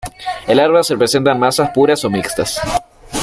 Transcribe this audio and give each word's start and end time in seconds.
El 0.47 0.59
árbol 0.59 0.83
se 0.83 0.97
presenta 0.97 1.31
en 1.31 1.37
masas 1.37 1.69
puras 1.75 2.03
o 2.03 2.09
mixtas. 2.09 2.59